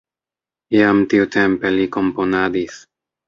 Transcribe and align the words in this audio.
Jam 0.75 1.01
tiutempe 1.11 1.71
li 1.75 1.85
komponadis. 1.99 2.81